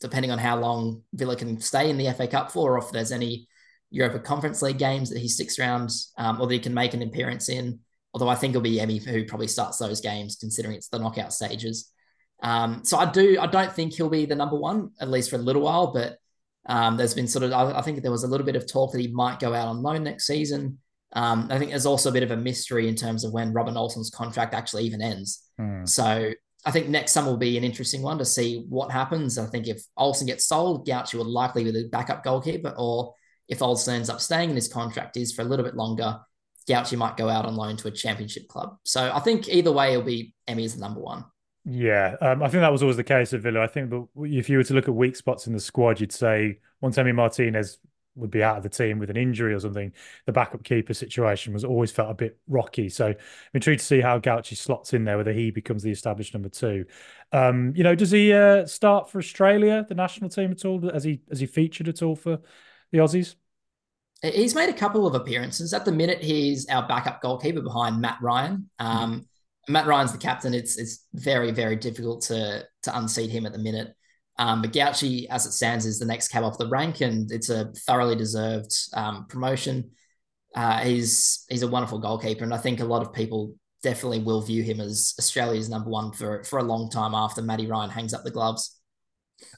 depending 0.00 0.30
on 0.30 0.38
how 0.38 0.58
long 0.58 1.02
Villa 1.14 1.36
can 1.36 1.60
stay 1.60 1.88
in 1.88 1.96
the 1.96 2.12
FA 2.12 2.26
Cup 2.26 2.50
for, 2.50 2.74
or 2.74 2.78
if 2.78 2.90
there's 2.90 3.12
any 3.12 3.46
Europa 3.90 4.18
Conference 4.18 4.60
League 4.62 4.78
games 4.78 5.10
that 5.10 5.20
he 5.20 5.28
sticks 5.28 5.58
around 5.58 5.90
um, 6.18 6.40
or 6.40 6.46
that 6.46 6.54
he 6.54 6.60
can 6.60 6.74
make 6.74 6.94
an 6.94 7.02
appearance 7.02 7.48
in. 7.48 7.78
Although 8.12 8.28
I 8.28 8.34
think 8.34 8.50
it'll 8.52 8.62
be 8.62 8.78
Emi 8.78 9.02
who 9.02 9.24
probably 9.24 9.46
starts 9.46 9.78
those 9.78 10.00
games, 10.00 10.36
considering 10.36 10.74
it's 10.74 10.88
the 10.88 10.98
knockout 10.98 11.32
stages. 11.32 11.90
Um, 12.42 12.84
so 12.84 12.98
I 12.98 13.10
do, 13.10 13.38
I 13.40 13.46
don't 13.46 13.72
think 13.72 13.94
he'll 13.94 14.10
be 14.10 14.26
the 14.26 14.34
number 14.34 14.56
one 14.56 14.90
at 15.00 15.08
least 15.08 15.30
for 15.30 15.36
a 15.36 15.40
little 15.40 15.62
while. 15.62 15.92
But 15.92 16.18
um, 16.66 16.96
there's 16.96 17.14
been 17.14 17.28
sort 17.28 17.44
of, 17.44 17.52
I, 17.52 17.78
I, 17.78 17.82
think 17.82 18.02
there 18.02 18.10
was 18.10 18.24
a 18.24 18.28
little 18.28 18.44
bit 18.44 18.56
of 18.56 18.70
talk 18.70 18.92
that 18.92 19.00
he 19.00 19.08
might 19.08 19.40
go 19.40 19.54
out 19.54 19.68
on 19.68 19.82
loan 19.82 20.04
next 20.04 20.26
season. 20.26 20.78
Um, 21.14 21.48
I 21.50 21.58
think 21.58 21.70
there's 21.70 21.86
also 21.86 22.08
a 22.08 22.12
bit 22.12 22.22
of 22.22 22.30
a 22.30 22.36
mystery 22.36 22.88
in 22.88 22.94
terms 22.94 23.24
of 23.24 23.32
when 23.32 23.52
Robin 23.52 23.76
Olsen's 23.76 24.10
contract 24.10 24.54
actually 24.54 24.84
even 24.84 25.02
ends. 25.02 25.46
Hmm. 25.58 25.84
So 25.84 26.32
I 26.64 26.70
think 26.70 26.88
next 26.88 27.12
summer 27.12 27.30
will 27.30 27.36
be 27.36 27.58
an 27.58 27.64
interesting 27.64 28.02
one 28.02 28.18
to 28.18 28.24
see 28.24 28.64
what 28.68 28.90
happens. 28.90 29.36
I 29.36 29.46
think 29.46 29.68
if 29.68 29.82
Olsen 29.96 30.26
gets 30.26 30.46
sold, 30.46 30.86
Gauci 30.86 31.14
will 31.14 31.24
likely 31.24 31.64
be 31.64 31.70
the 31.70 31.88
backup 31.88 32.22
goalkeeper, 32.24 32.74
or 32.78 33.14
if 33.48 33.60
Olsen 33.60 33.94
ends 33.94 34.08
up 34.08 34.20
staying 34.20 34.50
in 34.50 34.56
his 34.56 34.68
contract 34.68 35.16
is 35.16 35.32
for 35.32 35.42
a 35.42 35.44
little 35.44 35.64
bit 35.64 35.74
longer, 35.74 36.20
Gauci 36.68 36.96
might 36.96 37.16
go 37.16 37.28
out 37.28 37.44
on 37.44 37.56
loan 37.56 37.76
to 37.78 37.88
a 37.88 37.90
championship 37.90 38.48
club. 38.48 38.76
So 38.84 39.10
I 39.12 39.18
think 39.20 39.48
either 39.48 39.72
way, 39.72 39.92
it'll 39.92 40.04
be 40.04 40.34
the 40.46 40.76
number 40.78 41.00
one. 41.00 41.24
Yeah, 41.64 42.16
um, 42.20 42.42
I 42.42 42.48
think 42.48 42.62
that 42.62 42.72
was 42.72 42.82
always 42.82 42.96
the 42.96 43.04
case 43.04 43.32
at 43.32 43.40
Villa. 43.40 43.60
I 43.60 43.66
think 43.66 43.90
that 43.90 44.06
if 44.16 44.48
you 44.48 44.56
were 44.56 44.64
to 44.64 44.74
look 44.74 44.88
at 44.88 44.94
weak 44.94 45.16
spots 45.16 45.46
in 45.46 45.52
the 45.52 45.60
squad, 45.60 46.00
you'd 46.00 46.12
say 46.12 46.58
once 46.80 46.96
Emi 46.96 47.14
Martinez 47.14 47.78
would 48.14 48.30
be 48.30 48.42
out 48.42 48.56
of 48.56 48.62
the 48.62 48.68
team 48.68 48.98
with 48.98 49.10
an 49.10 49.16
injury 49.16 49.54
or 49.54 49.60
something, 49.60 49.92
the 50.26 50.32
backup 50.32 50.62
keeper 50.64 50.94
situation 50.94 51.52
was 51.52 51.64
always 51.64 51.90
felt 51.90 52.10
a 52.10 52.14
bit 52.14 52.38
rocky. 52.48 52.88
So 52.88 53.08
I'm 53.08 53.16
intrigued 53.54 53.80
to 53.80 53.86
see 53.86 54.00
how 54.00 54.18
Gauci 54.18 54.56
slots 54.56 54.92
in 54.92 55.04
there, 55.04 55.16
whether 55.16 55.32
he 55.32 55.50
becomes 55.50 55.82
the 55.82 55.90
established 55.90 56.34
number 56.34 56.48
two. 56.48 56.84
Um, 57.32 57.72
you 57.74 57.84
know, 57.84 57.94
does 57.94 58.10
he 58.10 58.32
uh, 58.32 58.66
start 58.66 59.10
for 59.10 59.18
Australia, 59.18 59.86
the 59.88 59.94
national 59.94 60.30
team 60.30 60.52
at 60.52 60.64
all? 60.64 60.80
Has 60.90 61.04
he 61.04 61.22
has 61.30 61.40
he 61.40 61.46
featured 61.46 61.88
at 61.88 62.02
all 62.02 62.16
for 62.16 62.40
the 62.90 62.98
Aussies? 62.98 63.34
He's 64.22 64.54
made 64.54 64.68
a 64.68 64.74
couple 64.74 65.06
of 65.06 65.14
appearances. 65.14 65.72
At 65.72 65.84
the 65.84 65.90
minute, 65.90 66.22
he's 66.22 66.68
our 66.68 66.86
backup 66.86 67.20
goalkeeper 67.22 67.60
behind 67.60 68.00
Matt 68.00 68.18
Ryan. 68.22 68.70
Um, 68.78 69.12
mm-hmm. 69.12 69.72
Matt 69.72 69.86
Ryan's 69.86 70.12
the 70.12 70.18
captain. 70.18 70.54
It's 70.54 70.78
it's 70.78 71.06
very 71.14 71.50
very 71.50 71.76
difficult 71.76 72.22
to 72.22 72.64
to 72.82 72.98
unseat 72.98 73.30
him 73.30 73.46
at 73.46 73.52
the 73.52 73.58
minute. 73.58 73.94
Um, 74.38 74.62
but 74.62 74.72
Gauci, 74.72 75.26
as 75.28 75.46
it 75.46 75.52
stands, 75.52 75.84
is 75.86 75.98
the 75.98 76.06
next 76.06 76.28
cab 76.28 76.44
off 76.44 76.58
the 76.58 76.68
rank, 76.68 77.00
and 77.00 77.30
it's 77.30 77.50
a 77.50 77.72
thoroughly 77.86 78.16
deserved 78.16 78.72
um, 78.94 79.26
promotion. 79.28 79.90
Uh, 80.54 80.78
he's 80.78 81.44
he's 81.48 81.62
a 81.62 81.68
wonderful 81.68 81.98
goalkeeper, 81.98 82.44
and 82.44 82.54
I 82.54 82.58
think 82.58 82.80
a 82.80 82.84
lot 82.84 83.02
of 83.02 83.12
people 83.12 83.54
definitely 83.82 84.20
will 84.20 84.40
view 84.40 84.62
him 84.62 84.80
as 84.80 85.14
Australia's 85.18 85.68
number 85.68 85.90
one 85.90 86.12
for 86.12 86.44
for 86.44 86.58
a 86.58 86.62
long 86.62 86.90
time 86.90 87.14
after 87.14 87.42
Matty 87.42 87.66
Ryan 87.66 87.90
hangs 87.90 88.14
up 88.14 88.24
the 88.24 88.30
gloves. 88.30 88.78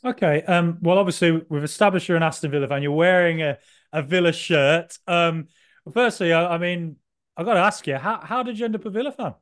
Okay. 0.05 0.43
Um, 0.43 0.79
well, 0.81 0.99
obviously, 0.99 1.43
we've 1.49 1.65
established 1.65 2.09
you're 2.09 2.17
an 2.17 2.23
Aston 2.23 2.51
Villa 2.51 2.69
fan. 2.69 2.83
You're 2.83 2.93
wearing 2.93 3.43
a, 3.43 3.59
a 3.93 4.03
Villa 4.03 4.33
shirt. 4.33 4.97
Um, 5.07 5.49
firstly, 5.93 6.33
I, 6.33 6.55
I 6.55 6.59
mean, 6.59 6.97
I've 7.37 7.47
got 7.47 7.55
to 7.55 7.61
ask 7.61 7.87
you, 7.87 7.97
how, 7.97 8.21
how 8.23 8.43
did 8.43 8.59
you 8.59 8.65
end 8.65 8.75
up 8.75 8.85
a 8.85 8.91
Villa 8.91 9.13
fan? 9.13 9.35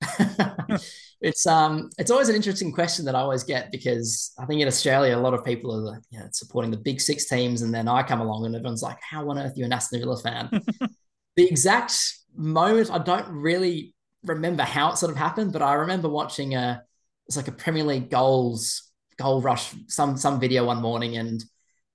it's 1.20 1.46
um 1.46 1.90
it's 1.98 2.10
always 2.10 2.28
an 2.28 2.36
interesting 2.36 2.72
question 2.72 3.04
that 3.04 3.14
I 3.14 3.20
always 3.20 3.44
get 3.44 3.70
because 3.70 4.32
I 4.38 4.46
think 4.46 4.60
in 4.60 4.68
Australia 4.68 5.16
a 5.16 5.20
lot 5.20 5.34
of 5.34 5.44
people 5.44 5.72
are 5.74 5.92
like, 5.92 6.02
you 6.10 6.18
know, 6.18 6.26
supporting 6.32 6.70
the 6.70 6.78
big 6.78 7.00
six 7.00 7.26
teams, 7.26 7.62
and 7.62 7.74
then 7.74 7.88
I 7.88 8.02
come 8.02 8.20
along 8.20 8.46
and 8.46 8.54
everyone's 8.54 8.82
like, 8.82 8.98
"How 9.02 9.28
on 9.28 9.38
earth 9.38 9.52
are 9.52 9.58
you 9.58 9.64
an 9.64 9.72
Aston 9.72 10.00
Villa 10.00 10.16
fan?" 10.16 10.48
the 11.36 11.46
exact 11.48 11.94
moment 12.34 12.90
I 12.90 12.98
don't 12.98 13.28
really 13.28 13.94
remember 14.24 14.62
how 14.62 14.92
it 14.92 14.98
sort 14.98 15.12
of 15.12 15.18
happened, 15.18 15.52
but 15.52 15.62
I 15.62 15.74
remember 15.74 16.08
watching 16.08 16.54
a 16.54 16.82
it's 17.26 17.36
like 17.36 17.48
a 17.48 17.52
Premier 17.52 17.84
League 17.84 18.10
goals 18.10 18.90
goal 19.18 19.42
rush 19.42 19.72
some 19.88 20.16
some 20.16 20.40
video 20.40 20.64
one 20.64 20.80
morning, 20.80 21.16
and 21.16 21.44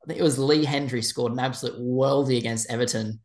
I 0.03 0.07
think 0.07 0.19
it 0.19 0.24
was 0.24 0.38
Lee 0.38 0.65
Hendrie 0.65 1.03
scored 1.03 1.31
an 1.31 1.39
absolute 1.39 1.79
worldie 1.79 2.38
against 2.38 2.69
Everton, 2.69 3.21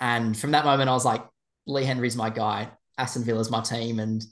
and 0.00 0.36
from 0.36 0.50
that 0.52 0.64
moment 0.64 0.90
I 0.90 0.94
was 0.94 1.04
like, 1.04 1.24
Lee 1.66 1.84
Hendrie's 1.84 2.16
my 2.16 2.30
guy. 2.30 2.70
Aston 2.98 3.24
Villa's 3.24 3.50
my 3.50 3.60
team. 3.60 3.98
And 3.98 4.24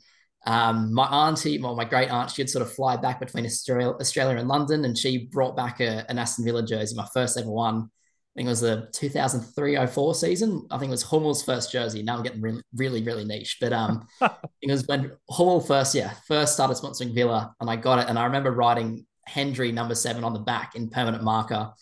um, 0.46 0.92
my 0.92 1.06
auntie, 1.06 1.60
well, 1.60 1.76
my 1.76 1.84
great 1.84 2.10
aunt, 2.10 2.30
she'd 2.30 2.50
sort 2.50 2.62
of 2.62 2.72
fly 2.72 2.96
back 2.96 3.20
between 3.20 3.46
Australia, 3.46 3.94
Australia 4.00 4.38
and 4.38 4.48
London, 4.48 4.84
and 4.84 4.96
she 4.96 5.26
brought 5.26 5.56
back 5.56 5.80
a, 5.80 6.04
an 6.10 6.18
Aston 6.18 6.44
Villa 6.44 6.64
jersey, 6.64 6.96
my 6.96 7.06
first 7.14 7.38
ever 7.38 7.50
one. 7.50 7.88
I 8.34 8.38
think 8.38 8.46
it 8.46 8.50
was 8.50 8.60
the 8.60 8.88
2003-04 8.94 10.16
season. 10.16 10.66
I 10.70 10.78
think 10.78 10.88
it 10.88 10.92
was 10.92 11.02
Hummel's 11.02 11.44
first 11.44 11.70
jersey. 11.70 12.02
Now 12.02 12.16
I'm 12.16 12.22
getting 12.22 12.40
really, 12.40 12.62
really, 12.74 13.02
really 13.02 13.26
niche. 13.26 13.58
But 13.60 13.74
um, 13.74 14.06
it 14.20 14.70
was 14.70 14.86
when 14.86 15.12
Hummel 15.30 15.60
first, 15.60 15.94
yeah, 15.94 16.14
first 16.26 16.54
started 16.54 16.78
sponsoring 16.78 17.14
Villa, 17.14 17.54
and 17.60 17.68
I 17.68 17.76
got 17.76 17.98
it. 17.98 18.08
And 18.08 18.18
I 18.18 18.24
remember 18.24 18.50
writing 18.50 19.06
Hendrie 19.28 19.72
number 19.72 19.94
seven 19.94 20.24
on 20.24 20.32
the 20.32 20.40
back 20.40 20.74
in 20.74 20.88
permanent 20.88 21.22
marker. 21.22 21.72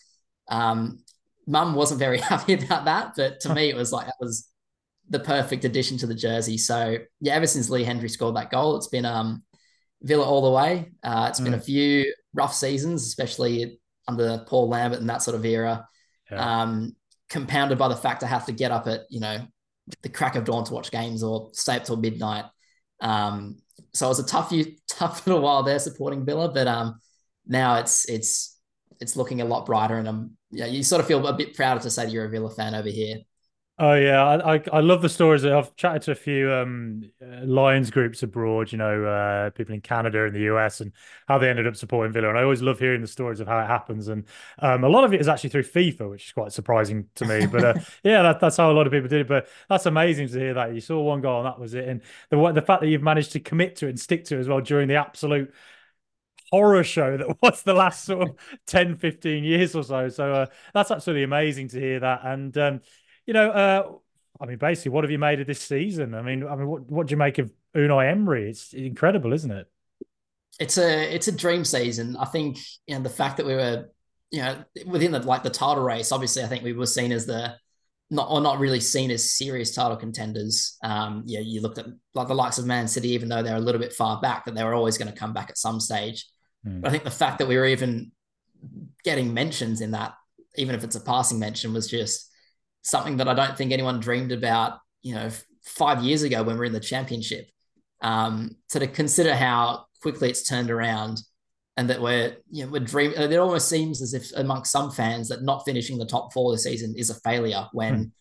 Um, 0.49 0.99
Mum 1.47 1.73
wasn't 1.73 1.99
very 1.99 2.17
happy 2.19 2.53
about 2.53 2.85
that, 2.85 3.13
but 3.15 3.39
to 3.41 3.53
me, 3.53 3.69
it 3.69 3.75
was 3.75 3.93
like 3.93 4.07
that 4.07 4.15
was 4.19 4.50
the 5.11 5.19
perfect 5.19 5.65
addition 5.65 5.97
to 5.97 6.07
the 6.07 6.15
jersey. 6.15 6.57
So 6.57 6.97
yeah, 7.19 7.33
ever 7.33 7.45
since 7.45 7.69
Lee 7.69 7.83
Hendrie 7.83 8.09
scored 8.09 8.35
that 8.37 8.49
goal, 8.49 8.77
it's 8.77 8.87
been 8.87 9.05
um, 9.05 9.43
Villa 10.01 10.23
all 10.23 10.41
the 10.41 10.51
way. 10.51 10.91
Uh, 11.03 11.27
it's 11.29 11.39
mm. 11.39 11.43
been 11.43 11.53
a 11.53 11.59
few 11.59 12.11
rough 12.33 12.53
seasons, 12.53 13.03
especially 13.05 13.79
under 14.07 14.43
Paul 14.47 14.69
Lambert 14.69 15.01
and 15.01 15.09
that 15.09 15.21
sort 15.21 15.35
of 15.35 15.45
era. 15.45 15.85
Yeah. 16.31 16.61
Um, 16.61 16.95
compounded 17.29 17.77
by 17.77 17.89
the 17.89 17.95
fact 17.95 18.23
I 18.23 18.27
have 18.27 18.45
to 18.45 18.51
get 18.51 18.71
up 18.71 18.87
at 18.87 19.01
you 19.09 19.19
know 19.19 19.45
the 20.01 20.09
crack 20.09 20.35
of 20.35 20.45
dawn 20.45 20.63
to 20.65 20.73
watch 20.73 20.91
games 20.91 21.23
or 21.23 21.49
stay 21.53 21.75
up 21.75 21.83
till 21.83 21.97
midnight. 21.97 22.45
Um, 23.01 23.57
so 23.93 24.05
it 24.05 24.09
was 24.09 24.19
a 24.19 24.25
tough, 24.25 24.53
tough 24.89 25.27
little 25.27 25.41
while 25.41 25.63
there 25.63 25.79
supporting 25.79 26.25
Villa, 26.25 26.49
but 26.53 26.67
um, 26.67 26.99
now 27.45 27.75
it's 27.75 28.07
it's 28.07 28.57
it's 29.01 29.17
looking 29.17 29.41
a 29.41 29.45
lot 29.45 29.65
brighter, 29.65 29.97
and 29.97 30.07
I'm 30.07 30.37
yeah, 30.51 30.67
you 30.67 30.83
sort 30.83 31.01
of 31.01 31.07
feel 31.07 31.25
a 31.27 31.33
bit 31.33 31.53
prouder 31.53 31.81
to 31.81 31.89
say 31.89 32.05
that 32.05 32.11
you're 32.11 32.25
a 32.25 32.29
Villa 32.29 32.49
fan 32.49 32.75
over 32.75 32.89
here. 32.89 33.17
Oh 33.83 33.95
yeah, 33.95 34.23
I, 34.23 34.57
I, 34.57 34.63
I 34.73 34.79
love 34.81 35.01
the 35.01 35.09
stories. 35.09 35.43
I've 35.43 35.75
chatted 35.75 36.03
to 36.03 36.11
a 36.11 36.15
few 36.15 36.51
um, 36.53 37.01
uh, 37.19 37.43
Lions 37.45 37.89
groups 37.89 38.21
abroad, 38.21 38.71
you 38.71 38.77
know, 38.77 39.03
uh, 39.05 39.49
people 39.49 39.73
in 39.73 39.81
Canada 39.81 40.23
and 40.25 40.35
the 40.35 40.41
US, 40.41 40.81
and 40.81 40.91
how 41.27 41.39
they 41.39 41.49
ended 41.49 41.65
up 41.65 41.75
supporting 41.75 42.13
Villa. 42.13 42.29
And 42.29 42.37
I 42.37 42.43
always 42.43 42.61
love 42.61 42.77
hearing 42.77 43.01
the 43.01 43.07
stories 43.07 43.39
of 43.39 43.47
how 43.47 43.57
it 43.59 43.65
happens. 43.65 44.07
And 44.07 44.25
um, 44.59 44.83
a 44.83 44.87
lot 44.89 45.03
of 45.03 45.15
it 45.15 45.19
is 45.19 45.27
actually 45.27 45.49
through 45.49 45.63
FIFA, 45.63 46.11
which 46.11 46.27
is 46.27 46.31
quite 46.31 46.51
surprising 46.51 47.09
to 47.15 47.25
me. 47.25 47.47
But 47.47 47.63
uh, 47.63 47.73
yeah, 48.03 48.21
that, 48.21 48.39
that's 48.39 48.57
how 48.57 48.69
a 48.71 48.73
lot 48.73 48.85
of 48.85 48.93
people 48.93 49.09
did 49.09 49.21
it. 49.21 49.27
But 49.27 49.47
that's 49.67 49.87
amazing 49.87 50.27
to 50.27 50.37
hear 50.39 50.53
that 50.53 50.75
you 50.75 50.79
saw 50.81 51.01
one 51.01 51.21
goal 51.21 51.39
and 51.39 51.47
that 51.47 51.59
was 51.59 51.73
it. 51.73 51.87
And 51.87 52.01
the 52.29 52.51
the 52.51 52.61
fact 52.61 52.81
that 52.81 52.87
you've 52.87 53.01
managed 53.01 53.31
to 53.31 53.39
commit 53.39 53.77
to 53.77 53.87
it 53.87 53.89
and 53.89 53.99
stick 53.99 54.25
to 54.25 54.37
it 54.37 54.41
as 54.41 54.47
well 54.47 54.61
during 54.61 54.89
the 54.89 54.97
absolute 54.97 55.51
horror 56.51 56.83
show 56.83 57.17
that 57.17 57.37
was 57.41 57.63
the 57.63 57.73
last 57.73 58.03
sort 58.05 58.29
of 58.29 58.35
10 58.67 58.97
15 58.97 59.43
years 59.43 59.73
or 59.75 59.83
so 59.83 60.09
so 60.09 60.33
uh, 60.33 60.45
that's 60.73 60.91
absolutely 60.91 61.23
amazing 61.23 61.67
to 61.69 61.79
hear 61.79 61.99
that 61.99 62.21
and 62.23 62.57
um, 62.57 62.81
you 63.31 63.33
know, 63.33 63.49
uh, 63.49 63.91
I 64.41 64.45
mean, 64.45 64.57
basically, 64.57 64.91
what 64.91 65.05
have 65.05 65.11
you 65.11 65.17
made 65.17 65.39
of 65.39 65.47
this 65.47 65.61
season? 65.61 66.13
I 66.13 66.21
mean, 66.21 66.45
I 66.45 66.53
mean, 66.57 66.67
what 66.67 66.91
what 66.91 67.07
do 67.07 67.13
you 67.13 67.17
make 67.17 67.37
of 67.37 67.49
Unai 67.73 68.11
Emery? 68.11 68.49
It's 68.49 68.73
incredible, 68.73 69.31
isn't 69.31 69.51
it? 69.51 69.67
It's 70.59 70.77
a 70.77 71.15
it's 71.15 71.29
a 71.29 71.31
dream 71.31 71.63
season. 71.63 72.17
I 72.17 72.25
think 72.25 72.57
you 72.87 72.95
know 72.95 73.01
the 73.01 73.09
fact 73.09 73.37
that 73.37 73.45
we 73.45 73.53
were 73.53 73.85
you 74.31 74.41
know 74.41 74.65
within 74.85 75.13
the 75.13 75.19
like 75.19 75.43
the 75.43 75.49
title 75.49 75.81
race. 75.81 76.11
Obviously, 76.11 76.43
I 76.43 76.47
think 76.47 76.65
we 76.65 76.73
were 76.73 76.85
seen 76.85 77.13
as 77.13 77.25
the 77.25 77.55
not 78.09 78.27
or 78.29 78.41
not 78.41 78.59
really 78.59 78.81
seen 78.81 79.11
as 79.11 79.31
serious 79.31 79.73
title 79.73 79.95
contenders. 79.95 80.77
Um, 80.83 81.23
yeah, 81.25 81.39
you 81.39 81.61
looked 81.61 81.77
at 81.77 81.85
like 82.13 82.27
the 82.27 82.35
likes 82.35 82.57
of 82.57 82.65
Man 82.65 82.89
City, 82.89 83.11
even 83.11 83.29
though 83.29 83.41
they're 83.43 83.55
a 83.55 83.61
little 83.61 83.79
bit 83.79 83.93
far 83.93 84.19
back, 84.19 84.43
that 84.43 84.55
they 84.55 84.63
were 84.65 84.73
always 84.73 84.97
going 84.97 85.09
to 85.09 85.17
come 85.17 85.31
back 85.31 85.49
at 85.49 85.57
some 85.57 85.79
stage. 85.79 86.27
Mm. 86.67 86.81
But 86.81 86.89
I 86.89 86.91
think 86.91 87.05
the 87.05 87.11
fact 87.11 87.37
that 87.37 87.47
we 87.47 87.55
were 87.55 87.67
even 87.67 88.11
getting 89.05 89.33
mentions 89.33 89.79
in 89.79 89.91
that, 89.91 90.15
even 90.57 90.75
if 90.75 90.83
it's 90.83 90.97
a 90.97 91.01
passing 91.01 91.39
mention, 91.39 91.71
was 91.71 91.89
just 91.89 92.30
something 92.83 93.17
that 93.17 93.27
I 93.27 93.33
don't 93.33 93.57
think 93.57 93.71
anyone 93.71 93.99
dreamed 93.99 94.31
about, 94.31 94.79
you 95.01 95.15
know, 95.15 95.29
five 95.63 96.03
years 96.03 96.23
ago 96.23 96.43
when 96.43 96.55
we 96.55 96.61
are 96.61 96.65
in 96.65 96.73
the 96.73 96.79
championship. 96.79 97.47
Um, 98.01 98.57
so 98.67 98.79
to 98.79 98.87
consider 98.87 99.35
how 99.35 99.85
quickly 100.01 100.29
it's 100.29 100.47
turned 100.47 100.71
around 100.71 101.21
and 101.77 101.89
that 101.89 102.01
we're, 102.01 102.35
you 102.49 102.65
know, 102.65 102.71
we're 102.71 102.79
dreaming, 102.79 103.17
it 103.17 103.37
almost 103.37 103.69
seems 103.69 104.01
as 104.01 104.13
if 104.13 104.31
amongst 104.35 104.71
some 104.71 104.91
fans 104.91 105.29
that 105.29 105.43
not 105.43 105.63
finishing 105.65 105.97
the 105.97 106.05
top 106.05 106.33
four 106.33 106.51
this 106.51 106.63
season 106.63 106.95
is 106.97 107.09
a 107.09 107.19
failure 107.21 107.67
when, 107.71 108.05
mm. 108.05 108.11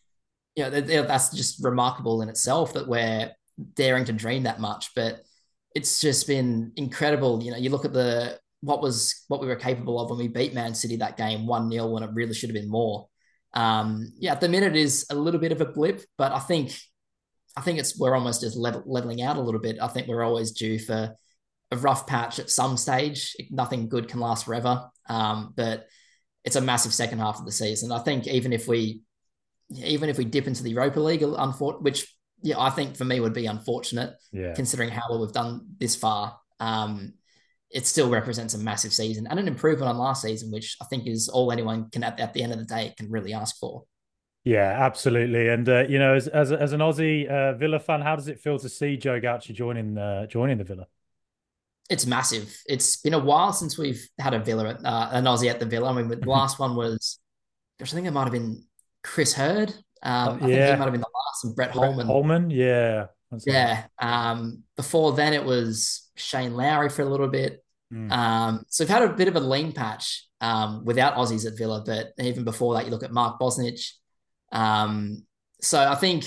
you 0.57 0.65
know, 0.65 1.03
that's 1.03 1.31
just 1.31 1.65
remarkable 1.65 2.23
in 2.23 2.29
itself 2.29 2.75
that 2.75 2.87
we're 2.87 3.31
daring 3.75 4.05
to 4.05 4.13
dream 4.13 4.45
that 4.45 4.61
much. 4.61 4.91
But 4.95 5.23
it's 5.75 6.01
just 6.01 6.27
been 6.27 6.73
incredible. 6.77 7.43
You 7.43 7.53
know, 7.53 7.57
you 7.57 7.71
look 7.71 7.85
at 7.85 7.93
the, 7.93 8.39
what 8.61 8.83
was, 8.83 9.25
what 9.29 9.41
we 9.41 9.47
were 9.47 9.57
capable 9.57 9.99
of 9.99 10.11
when 10.11 10.19
we 10.19 10.29
beat 10.29 10.55
Man 10.55 10.75
City 10.75 10.97
that 10.97 11.17
game 11.17 11.47
1 11.47 11.71
0 11.71 11.87
when 11.89 12.03
it 12.03 12.11
really 12.13 12.35
should 12.35 12.51
have 12.51 12.61
been 12.61 12.71
more. 12.71 13.09
Um, 13.53 14.13
yeah, 14.19 14.33
at 14.33 14.41
the 14.41 14.49
minute 14.49 14.77
is 14.77 15.07
a 15.11 15.15
little 15.15 15.41
bit 15.41 15.53
of 15.53 15.61
a 15.61 15.67
blip, 15.67 16.03
but 16.17 16.33
I 16.33 16.39
think 16.39 16.73
I 17.57 17.63
think 17.63 17.79
it's 17.79 17.99
we're 17.99 18.15
almost 18.15 18.43
just 18.43 18.57
level, 18.57 18.83
leveling 18.87 19.23
out 19.23 19.37
a 19.37 19.41
little 19.41 19.61
bit. 19.61 19.79
I 19.81 19.89
think 19.89 20.07
we're 20.07 20.23
always 20.23 20.53
due 20.53 20.79
for 20.79 21.17
a 21.73 21.77
rough 21.77 22.07
patch 22.07 22.39
at 22.39 22.51
some 22.51 22.77
stage. 22.77 23.35
Nothing 23.51 23.89
good 23.89 24.09
can 24.09 24.21
last 24.21 24.45
forever, 24.45 24.89
um, 25.09 25.53
but 25.57 25.87
it's 26.45 26.57
a 26.57 26.61
massive 26.61 26.95
second 26.95 27.19
half 27.19 27.39
of 27.39 27.47
the 27.47 27.53
season. 27.53 27.93
I 27.93 27.99
think 27.99 28.27
even 28.27 28.53
if 28.53 28.69
we 28.69 29.03
even 29.77 30.09
if 30.09 30.19
we 30.19 30.25
dip 30.25 30.47
into 30.47 30.63
the 30.63 30.71
Europa 30.71 31.01
League, 31.01 31.23
which 31.81 32.15
yeah, 32.43 32.59
I 32.59 32.71
think 32.71 32.97
for 32.97 33.05
me 33.05 33.21
would 33.21 33.35
be 33.35 33.47
unfortunate, 33.47 34.15
yeah. 34.33 34.55
considering 34.55 34.89
how 34.89 35.03
well 35.09 35.21
we've 35.21 35.33
done 35.33 35.67
this 35.79 35.95
far. 35.95 36.39
Um, 36.59 37.15
it 37.71 37.87
still 37.87 38.11
represents 38.11 38.55
a 38.55 38.59
massive 38.59 38.93
season 38.93 39.27
and 39.29 39.39
an 39.39 39.47
improvement 39.47 39.89
on 39.89 39.97
last 39.97 40.23
season, 40.23 40.51
which 40.51 40.77
I 40.83 40.85
think 40.87 41.07
is 41.07 41.29
all 41.29 41.53
anyone 41.53 41.89
can 41.91 42.03
at, 42.03 42.19
at 42.19 42.35
the 42.35 42.43
end 42.43 42.53
of 42.53 42.59
the 42.59 42.65
day 42.65 42.95
can 42.97 43.11
really 43.11 43.33
ask 43.33 43.59
for. 43.59 43.85
Yeah, 44.45 44.75
absolutely. 44.85 45.49
And 45.49 45.69
uh, 45.69 45.85
you 45.89 45.99
know, 45.99 46.15
as 46.15 46.27
as 46.27 46.51
as 46.51 46.73
an 46.73 46.81
Aussie 46.81 47.29
uh, 47.29 47.55
Villa 47.55 47.79
fan, 47.79 48.01
how 48.01 48.17
does 48.17 48.29
it 48.29 48.41
feel 48.41 48.59
to 48.59 48.69
see 48.69 48.97
Joe 48.97 49.21
Gauci 49.21 49.55
joining 49.55 49.99
uh, 49.99 50.27
joining 50.27 50.59
the 50.59 50.65
Villa? 50.65 50.87
It's 51.91 52.07
massive. 52.07 52.57
It's 52.67 52.97
been 52.99 53.15
a 53.15 53.19
while 53.19 53.53
since 53.53 53.77
we've 53.77 54.09
had 54.19 54.33
a 54.33 54.39
Villa, 54.39 54.79
uh, 54.85 55.09
an 55.13 55.25
Aussie 55.25 55.51
at 55.51 55.59
the 55.59 55.67
Villa. 55.67 55.91
I 55.91 55.93
mean, 55.93 56.09
the 56.09 56.17
last 56.29 56.59
one 56.59 56.77
was, 56.77 57.19
gosh, 57.79 57.93
I 57.93 57.97
think 57.97 58.07
it 58.07 58.13
might 58.13 58.23
have 58.23 58.33
been 58.33 58.65
Chris 59.03 59.35
Herd. 59.35 59.71
Um, 60.03 60.39
I 60.41 60.47
yeah. 60.47 60.57
think 60.57 60.71
he 60.71 60.77
might 60.77 60.85
have 60.85 60.93
been 60.93 61.01
the 61.01 61.11
last, 61.13 61.45
and 61.45 61.57
Brett, 61.57 61.73
Brett 61.73 61.85
Holman. 61.85 62.07
Holman, 62.07 62.51
yeah. 62.51 63.07
Yeah. 63.47 63.85
Um, 63.99 64.65
before 64.77 65.13
then, 65.13 65.33
it 65.33 65.45
was 65.45 66.11
Shane 66.17 66.55
Lowry 66.55 66.89
for 66.89 67.03
a 67.03 67.09
little 67.09 67.29
bit. 67.29 67.65
Mm. 67.93 68.11
Um, 68.11 68.65
so 68.69 68.85
we've 68.85 68.91
had 68.91 69.03
a 69.03 69.13
bit 69.13 69.29
of 69.29 69.37
a 69.37 69.41
lean 69.41 69.73
patch 69.73 70.27
um, 70.41 70.85
without 70.85 71.15
Aussies 71.15 71.47
at 71.47 71.59
Villa, 71.59 71.83
but 71.85 72.13
even 72.19 72.45
before 72.45 72.75
that, 72.75 72.85
you 72.85 72.91
look 72.91 73.03
at 73.03 73.13
Mark 73.13 73.41
Bosnich. 73.41 73.93
Um, 74.53 75.25
so 75.61 75.79
I 75.79 75.95
think 75.95 76.25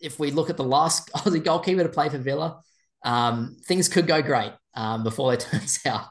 if 0.00 0.18
we 0.18 0.30
look 0.30 0.50
at 0.50 0.56
the 0.56 0.64
last 0.64 1.12
Aussie 1.16 1.42
goalkeeper 1.42 1.82
to 1.82 1.88
play 1.88 2.08
for 2.08 2.18
Villa, 2.18 2.60
um, 3.04 3.56
things 3.66 3.88
could 3.88 4.06
go 4.06 4.22
great 4.22 4.52
um, 4.74 5.04
before 5.04 5.34
it 5.34 5.40
turns 5.50 5.80
out. 5.86 6.06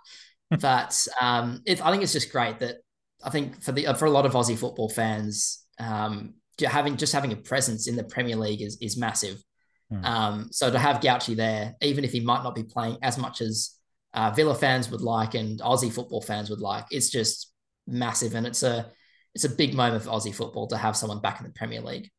but 0.61 1.07
um, 1.19 1.61
it, 1.65 1.85
I 1.85 1.91
think 1.91 2.03
it's 2.03 2.13
just 2.13 2.31
great 2.31 2.59
that 2.59 2.77
I 3.23 3.29
think 3.29 3.61
for 3.61 3.71
the 3.71 3.93
for 3.95 4.05
a 4.05 4.11
lot 4.11 4.25
of 4.25 4.33
Aussie 4.33 4.57
football 4.57 4.89
fans, 4.89 5.65
um, 5.79 6.35
having 6.61 6.95
just 6.95 7.13
having 7.13 7.33
a 7.33 7.35
presence 7.35 7.87
in 7.87 7.95
the 7.95 8.03
Premier 8.03 8.35
League 8.35 8.61
is 8.61 8.77
is 8.79 8.95
massive. 8.95 9.43
Mm. 9.91 10.05
Um, 10.05 10.47
so 10.51 10.69
to 10.69 10.79
have 10.79 11.01
Gauci 11.01 11.35
there, 11.35 11.75
even 11.81 12.03
if 12.03 12.11
he 12.11 12.19
might 12.19 12.43
not 12.43 12.55
be 12.55 12.63
playing 12.63 12.97
as 13.01 13.17
much 13.17 13.41
as 13.41 13.77
uh, 14.13 14.31
Villa 14.31 14.55
fans 14.55 14.89
would 14.91 15.01
like 15.01 15.33
and 15.33 15.59
Aussie 15.61 15.91
football 15.91 16.21
fans 16.21 16.49
would 16.49 16.59
like, 16.59 16.85
it's 16.91 17.09
just 17.09 17.51
massive, 17.85 18.35
and 18.35 18.45
it's 18.45 18.63
a 18.63 18.91
it's 19.33 19.45
a 19.45 19.49
big 19.49 19.73
moment 19.73 20.03
for 20.03 20.09
Aussie 20.09 20.33
football 20.33 20.67
to 20.67 20.77
have 20.77 20.97
someone 20.97 21.21
back 21.21 21.39
in 21.39 21.45
the 21.45 21.53
Premier 21.53 21.81
League. 21.81 22.09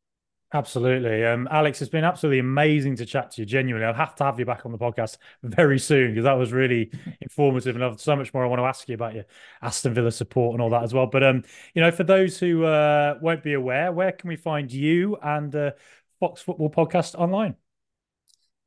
Absolutely. 0.51 1.23
Um, 1.25 1.47
Alex, 1.51 1.79
it's 1.79 1.91
been 1.91 2.03
absolutely 2.03 2.39
amazing 2.39 2.95
to 2.95 3.05
chat 3.05 3.29
to 3.31 3.41
you. 3.41 3.45
Genuinely, 3.45 3.85
I'll 3.85 3.93
have 3.93 4.15
to 4.15 4.23
have 4.23 4.39
you 4.39 4.45
back 4.45 4.65
on 4.65 4.71
the 4.71 4.79
podcast 4.79 5.17
very 5.43 5.77
soon 5.77 6.11
because 6.11 6.23
that 6.23 6.39
was 6.39 6.51
really 6.51 6.91
informative 7.21 7.75
and 7.75 7.85
I've 7.85 8.01
so 8.01 8.15
much 8.15 8.33
more 8.33 8.43
I 8.43 8.47
want 8.47 8.59
to 8.59 8.65
ask 8.65 8.89
you 8.89 8.95
about 8.95 9.13
your 9.13 9.25
Aston 9.61 9.93
Villa 9.93 10.09
support 10.11 10.53
and 10.53 10.61
all 10.61 10.71
that 10.71 10.81
as 10.81 10.91
well. 10.91 11.05
But 11.05 11.23
um, 11.23 11.43
you 11.75 11.83
know, 11.83 11.91
for 11.91 12.03
those 12.03 12.39
who 12.39 12.63
uh, 12.63 13.19
won't 13.21 13.43
be 13.43 13.53
aware, 13.53 13.91
where 13.91 14.11
can 14.11 14.27
we 14.27 14.37
find 14.37 14.71
you 14.71 15.17
and 15.21 15.55
uh, 15.55 15.71
Fox 16.19 16.41
Football 16.41 16.69
Podcast 16.69 17.15
online? 17.15 17.55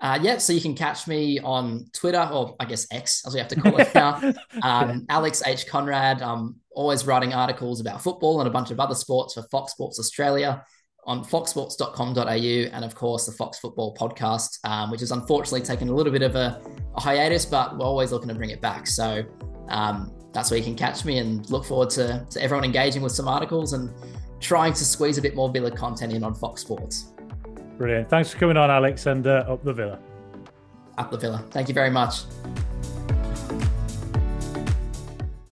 Uh, 0.00 0.18
yeah, 0.21 0.37
so 0.37 0.52
you 0.52 0.61
can 0.61 0.75
catch 0.75 1.06
me 1.06 1.38
on 1.38 1.87
Twitter, 1.92 2.28
or 2.32 2.56
I 2.59 2.64
guess 2.64 2.88
X, 2.90 3.25
as 3.25 3.35
we 3.35 3.38
have 3.38 3.49
to 3.49 3.61
call 3.61 3.78
it 3.78 3.94
now. 3.94 4.21
Um, 4.61 5.06
Alex 5.09 5.42
H. 5.47 5.68
Conrad. 5.68 6.21
I'm 6.23 6.56
always 6.73 7.06
writing 7.06 7.32
articles 7.32 7.80
about 7.80 8.02
football 8.02 8.40
and 8.40 8.49
a 8.49 8.50
bunch 8.50 8.73
of 8.73 8.80
other 8.80 8.97
sports 8.97 9.35
for 9.35 9.42
Fox 9.44 9.73
Sports 9.73 10.00
Australia 10.00 10.64
on 11.04 11.25
foxsports.com.au 11.25 12.23
and, 12.23 12.85
of 12.85 12.94
course, 12.94 13.26
the 13.26 13.32
Fox 13.32 13.59
Football 13.59 13.94
Podcast, 13.94 14.59
um, 14.64 14.90
which 14.90 15.00
has 15.00 15.11
unfortunately 15.11 15.62
taken 15.62 15.88
a 15.88 15.94
little 15.94 16.12
bit 16.12 16.23
of 16.23 16.37
a, 16.37 16.61
a, 16.97 17.00
hiatus, 17.00 17.44
but 17.44 17.76
we're 17.76 17.85
always 17.85 18.12
looking 18.12 18.28
to 18.28 18.35
bring 18.35 18.50
it 18.50 18.61
back. 18.61 18.87
So 18.87 19.25
um, 19.68 20.12
that's 20.32 20.50
where 20.50 20.59
you 20.59 20.64
can 20.64 20.76
catch 20.76 21.04
me 21.04 21.18
and 21.18 21.49
look 21.50 21.64
forward 21.64 21.90
to, 21.90 22.26
to 22.30 22.42
everyone 22.42 22.64
engaging 22.64 23.02
with 23.02 23.12
some 23.12 23.26
articles 23.26 23.73
and 23.73 23.90
trying 24.40 24.73
to 24.75 24.85
squeeze 24.85 25.18
a 25.18 25.23
bit 25.23 25.35
more 25.35 25.50
Villa 25.50 25.71
content 25.71 26.12
in 26.12 26.23
on 26.23 26.35
Fox 26.35 26.61
Sports. 26.61 27.12
Brilliant. 27.83 28.09
Thanks 28.09 28.31
for 28.31 28.39
coming 28.39 28.57
on, 28.57 28.71
Alex, 28.71 29.07
and 29.07 29.27
uh, 29.27 29.45
up 29.49 29.65
the 29.65 29.73
Villa. 29.73 29.99
Up 30.99 31.11
the 31.11 31.19
Villa. 31.19 31.45
Thank 31.51 31.67
you 31.67 31.75
very 31.75 31.91
much. 31.91 32.21